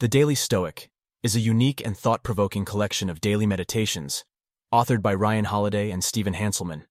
The 0.00 0.08
Daily 0.08 0.34
Stoic 0.34 0.88
is 1.22 1.36
a 1.36 1.40
unique 1.40 1.84
and 1.84 1.94
thought 1.94 2.22
provoking 2.22 2.64
collection 2.64 3.10
of 3.10 3.20
daily 3.20 3.44
meditations, 3.44 4.24
authored 4.72 5.02
by 5.02 5.12
Ryan 5.12 5.44
Holiday 5.44 5.90
and 5.90 6.02
Stephen 6.02 6.32
Hanselman, 6.32 6.86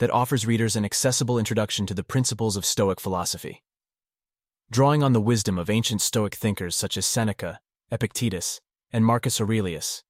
that 0.00 0.10
offers 0.10 0.44
readers 0.44 0.74
an 0.74 0.84
accessible 0.84 1.38
introduction 1.38 1.86
to 1.86 1.94
the 1.94 2.02
principles 2.02 2.56
of 2.56 2.66
Stoic 2.66 2.98
philosophy. 2.98 3.62
Drawing 4.72 5.04
on 5.04 5.12
the 5.12 5.20
wisdom 5.20 5.56
of 5.56 5.70
ancient 5.70 6.00
Stoic 6.00 6.34
thinkers 6.34 6.74
such 6.74 6.96
as 6.96 7.06
Seneca, 7.06 7.60
Epictetus, 7.92 8.60
and 8.92 9.06
Marcus 9.06 9.40
Aurelius, 9.40 10.02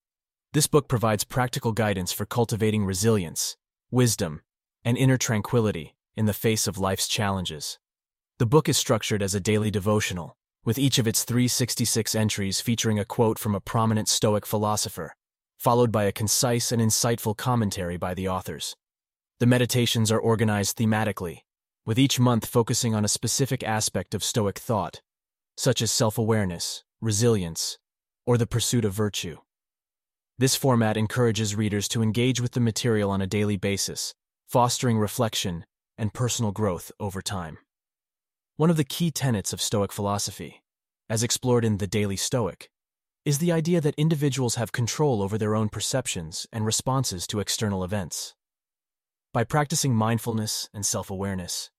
this 0.55 0.67
book 0.67 0.89
provides 0.89 1.25
practical 1.25 1.73
guidance 1.73 2.15
for 2.15 2.25
cultivating 2.25 2.87
resilience, 2.87 3.59
wisdom, 3.91 4.41
and 4.87 4.97
inner 4.97 5.19
tranquility 5.19 5.97
in 6.17 6.25
the 6.25 6.33
face 6.33 6.67
of 6.67 6.79
life's 6.79 7.09
challenges. 7.09 7.79
The 8.39 8.47
book 8.47 8.71
is 8.71 8.79
structured 8.79 9.23
as 9.23 9.35
a 9.35 9.41
daily 9.41 9.71
devotional, 9.71 10.38
with 10.69 10.79
each 10.79 10.99
of 10.99 11.09
its 11.09 11.25
366 11.25 12.15
entries 12.15 12.61
featuring 12.61 12.99
a 12.99 13.05
quote 13.07 13.39
from 13.39 13.55
a 13.55 13.61
prominent 13.61 14.07
Stoic 14.07 14.45
philosopher, 14.45 15.15
followed 15.57 15.91
by 15.91 16.05
a 16.05 16.13
concise 16.13 16.71
and 16.71 16.83
insightful 16.83 17.35
commentary 17.35 17.97
by 17.97 18.13
the 18.13 18.29
authors. 18.29 18.77
The 19.41 19.47
meditations 19.47 20.13
are 20.13 20.19
organized 20.19 20.77
thematically, 20.77 21.39
with 21.87 21.99
each 21.99 22.21
month 22.21 22.45
focusing 22.45 22.95
on 22.95 23.03
a 23.03 23.09
specific 23.09 23.63
aspect 23.63 24.15
of 24.15 24.23
Stoic 24.23 24.59
thought, 24.59 25.01
such 25.57 25.81
as 25.81 25.91
self 25.91 26.19
awareness, 26.19 26.85
resilience, 27.01 27.79
or 28.27 28.37
the 28.37 28.47
pursuit 28.47 28.85
of 28.85 28.93
virtue. 28.93 29.39
This 30.37 30.55
format 30.55 30.99
encourages 30.99 31.57
readers 31.57 31.89
to 31.89 32.03
engage 32.03 32.43
with 32.43 32.53
the 32.53 32.61
material 32.61 33.11
on 33.11 33.23
a 33.23 33.27
daily 33.27 33.57
basis, 33.57 34.13
fostering 34.47 34.99
reflection 34.99 35.65
and 35.97 36.13
personal 36.13 36.53
growth 36.53 36.93
over 37.01 37.23
time. 37.23 37.57
One 38.59 38.71
of 38.71 38.77
the 38.77 38.83
key 38.83 39.13
tenets 39.13 39.53
of 39.53 39.63
Stoic 39.63 39.93
philosophy, 39.93 40.65
as 41.09 41.23
explored 41.23 41.65
in 41.65 41.79
The 41.79 41.87
Daily 41.87 42.17
Stoic, 42.17 42.69
is 43.25 43.39
the 43.39 43.53
idea 43.53 43.81
that 43.81 43.95
individuals 43.95 44.57
have 44.57 44.73
control 44.73 45.23
over 45.23 45.39
their 45.39 45.55
own 45.55 45.69
perceptions 45.69 46.45
and 46.53 46.67
responses 46.67 47.29
to 47.29 47.39
external 47.39 47.85
events. 47.85 48.35
By 49.33 49.45
practicing 49.45 49.95
mindfulness 49.95 50.69
and 50.75 50.85
self 50.85 51.09
awareness, 51.09 51.71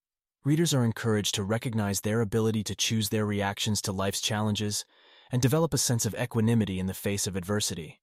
readers 0.45 0.73
are 0.73 0.85
encouraged 0.85 1.35
to 1.35 1.43
recognize 1.43 1.99
their 1.99 2.21
ability 2.21 2.63
to 2.63 2.75
choose 2.75 3.09
their 3.09 3.25
reactions 3.25 3.81
to 3.81 3.91
life's 3.91 4.21
challenges 4.21 4.85
and 5.33 5.41
develop 5.41 5.73
a 5.73 5.77
sense 5.77 6.05
of 6.05 6.15
equanimity 6.15 6.79
in 6.79 6.87
the 6.87 6.93
face 6.93 7.27
of 7.27 7.35
adversity. 7.35 7.99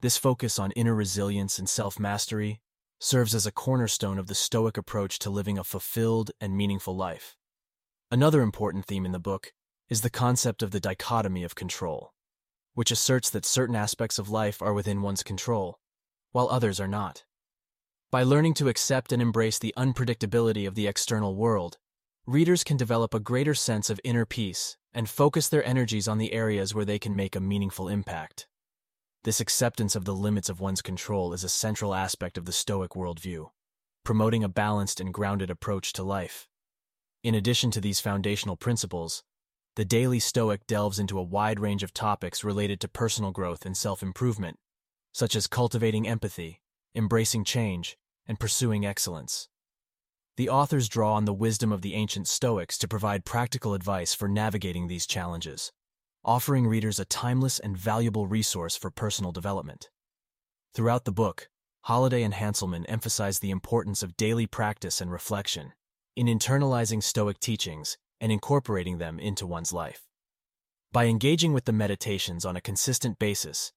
This 0.00 0.16
focus 0.16 0.58
on 0.58 0.72
inner 0.72 0.94
resilience 0.94 1.58
and 1.58 1.68
self 1.68 2.00
mastery 2.00 2.62
serves 2.98 3.34
as 3.34 3.44
a 3.44 3.52
cornerstone 3.52 4.18
of 4.18 4.26
the 4.26 4.34
Stoic 4.34 4.78
approach 4.78 5.18
to 5.18 5.28
living 5.28 5.58
a 5.58 5.64
fulfilled 5.64 6.30
and 6.40 6.56
meaningful 6.56 6.96
life. 6.96 7.36
Another 8.08 8.40
important 8.40 8.84
theme 8.84 9.04
in 9.04 9.10
the 9.10 9.18
book 9.18 9.52
is 9.88 10.02
the 10.02 10.10
concept 10.10 10.62
of 10.62 10.70
the 10.70 10.78
dichotomy 10.78 11.42
of 11.42 11.56
control, 11.56 12.12
which 12.74 12.92
asserts 12.92 13.30
that 13.30 13.44
certain 13.44 13.74
aspects 13.74 14.16
of 14.16 14.28
life 14.28 14.62
are 14.62 14.72
within 14.72 15.02
one's 15.02 15.24
control, 15.24 15.80
while 16.30 16.48
others 16.48 16.78
are 16.78 16.86
not. 16.86 17.24
By 18.12 18.22
learning 18.22 18.54
to 18.54 18.68
accept 18.68 19.10
and 19.10 19.20
embrace 19.20 19.58
the 19.58 19.74
unpredictability 19.76 20.68
of 20.68 20.76
the 20.76 20.86
external 20.86 21.34
world, 21.34 21.78
readers 22.26 22.62
can 22.62 22.76
develop 22.76 23.12
a 23.12 23.18
greater 23.18 23.54
sense 23.54 23.90
of 23.90 24.00
inner 24.04 24.24
peace 24.24 24.76
and 24.94 25.08
focus 25.08 25.48
their 25.48 25.64
energies 25.64 26.06
on 26.06 26.18
the 26.18 26.32
areas 26.32 26.72
where 26.72 26.84
they 26.84 27.00
can 27.00 27.16
make 27.16 27.34
a 27.34 27.40
meaningful 27.40 27.88
impact. 27.88 28.46
This 29.24 29.40
acceptance 29.40 29.96
of 29.96 30.04
the 30.04 30.14
limits 30.14 30.48
of 30.48 30.60
one's 30.60 30.80
control 30.80 31.32
is 31.32 31.42
a 31.42 31.48
central 31.48 31.92
aspect 31.92 32.38
of 32.38 32.44
the 32.44 32.52
Stoic 32.52 32.92
worldview, 32.92 33.50
promoting 34.04 34.44
a 34.44 34.48
balanced 34.48 35.00
and 35.00 35.12
grounded 35.12 35.50
approach 35.50 35.92
to 35.94 36.04
life. 36.04 36.48
In 37.26 37.34
addition 37.34 37.72
to 37.72 37.80
these 37.80 37.98
foundational 37.98 38.54
principles, 38.54 39.24
the 39.74 39.84
Daily 39.84 40.20
Stoic 40.20 40.64
delves 40.68 41.00
into 41.00 41.18
a 41.18 41.24
wide 41.24 41.58
range 41.58 41.82
of 41.82 41.92
topics 41.92 42.44
related 42.44 42.78
to 42.78 42.88
personal 42.88 43.32
growth 43.32 43.66
and 43.66 43.76
self 43.76 44.00
improvement, 44.00 44.60
such 45.12 45.34
as 45.34 45.48
cultivating 45.48 46.06
empathy, 46.06 46.62
embracing 46.94 47.42
change, 47.42 47.98
and 48.28 48.38
pursuing 48.38 48.86
excellence. 48.86 49.48
The 50.36 50.48
authors 50.48 50.88
draw 50.88 51.14
on 51.14 51.24
the 51.24 51.34
wisdom 51.34 51.72
of 51.72 51.82
the 51.82 51.94
ancient 51.94 52.28
Stoics 52.28 52.78
to 52.78 52.86
provide 52.86 53.24
practical 53.24 53.74
advice 53.74 54.14
for 54.14 54.28
navigating 54.28 54.86
these 54.86 55.04
challenges, 55.04 55.72
offering 56.24 56.68
readers 56.68 57.00
a 57.00 57.04
timeless 57.04 57.58
and 57.58 57.76
valuable 57.76 58.28
resource 58.28 58.76
for 58.76 58.92
personal 58.92 59.32
development. 59.32 59.90
Throughout 60.74 61.04
the 61.04 61.10
book, 61.10 61.48
Holiday 61.80 62.22
and 62.22 62.34
Hanselman 62.34 62.84
emphasize 62.88 63.40
the 63.40 63.50
importance 63.50 64.04
of 64.04 64.16
daily 64.16 64.46
practice 64.46 65.00
and 65.00 65.10
reflection, 65.10 65.72
in 66.16 66.26
internalizing 66.26 67.02
Stoic 67.02 67.38
teachings 67.38 67.98
and 68.20 68.32
incorporating 68.32 68.96
them 68.96 69.20
into 69.20 69.46
one's 69.46 69.72
life. 69.72 70.08
By 70.90 71.04
engaging 71.04 71.52
with 71.52 71.66
the 71.66 71.72
meditations 71.72 72.46
on 72.46 72.56
a 72.56 72.60
consistent 72.62 73.18
basis, 73.18 73.72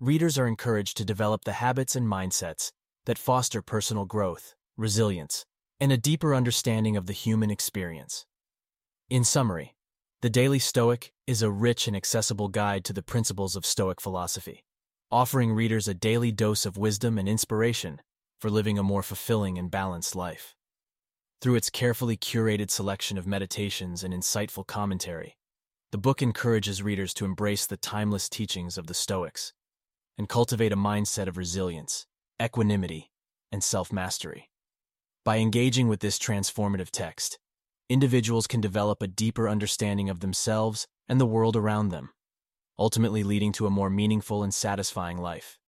readers 0.00 0.38
are 0.38 0.46
encouraged 0.46 0.96
to 0.96 1.04
develop 1.04 1.44
the 1.44 1.52
habits 1.52 1.94
and 1.94 2.06
mindsets 2.06 2.72
that 3.04 3.18
foster 3.18 3.60
personal 3.60 4.06
growth, 4.06 4.54
resilience, 4.76 5.44
and 5.78 5.92
a 5.92 5.98
deeper 5.98 6.34
understanding 6.34 6.96
of 6.96 7.06
the 7.06 7.12
human 7.12 7.50
experience. 7.50 8.24
In 9.10 9.22
summary, 9.22 9.74
The 10.22 10.30
Daily 10.30 10.58
Stoic 10.58 11.12
is 11.26 11.42
a 11.42 11.50
rich 11.50 11.86
and 11.86 11.96
accessible 11.96 12.48
guide 12.48 12.84
to 12.86 12.94
the 12.94 13.02
principles 13.02 13.54
of 13.54 13.66
Stoic 13.66 14.00
philosophy, 14.00 14.64
offering 15.10 15.52
readers 15.52 15.88
a 15.88 15.94
daily 15.94 16.32
dose 16.32 16.64
of 16.64 16.78
wisdom 16.78 17.18
and 17.18 17.28
inspiration 17.28 18.00
for 18.40 18.48
living 18.48 18.78
a 18.78 18.82
more 18.82 19.02
fulfilling 19.02 19.58
and 19.58 19.70
balanced 19.70 20.16
life. 20.16 20.56
Through 21.42 21.56
its 21.56 21.70
carefully 21.70 22.16
curated 22.16 22.70
selection 22.70 23.18
of 23.18 23.26
meditations 23.26 24.04
and 24.04 24.14
insightful 24.14 24.64
commentary, 24.64 25.38
the 25.90 25.98
book 25.98 26.22
encourages 26.22 26.84
readers 26.84 27.12
to 27.14 27.24
embrace 27.24 27.66
the 27.66 27.76
timeless 27.76 28.28
teachings 28.28 28.78
of 28.78 28.86
the 28.86 28.94
Stoics 28.94 29.52
and 30.16 30.28
cultivate 30.28 30.72
a 30.72 30.76
mindset 30.76 31.26
of 31.26 31.36
resilience, 31.36 32.06
equanimity, 32.40 33.10
and 33.50 33.64
self 33.64 33.92
mastery. 33.92 34.50
By 35.24 35.38
engaging 35.38 35.88
with 35.88 35.98
this 35.98 36.16
transformative 36.16 36.90
text, 36.92 37.40
individuals 37.88 38.46
can 38.46 38.60
develop 38.60 39.02
a 39.02 39.08
deeper 39.08 39.48
understanding 39.48 40.08
of 40.08 40.20
themselves 40.20 40.86
and 41.08 41.20
the 41.20 41.26
world 41.26 41.56
around 41.56 41.88
them, 41.88 42.10
ultimately 42.78 43.24
leading 43.24 43.50
to 43.54 43.66
a 43.66 43.70
more 43.70 43.90
meaningful 43.90 44.44
and 44.44 44.54
satisfying 44.54 45.18
life. 45.18 45.58